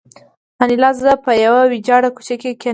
[0.61, 2.69] انیلا زه په یوه ویجاړ کوچ کې کېنولم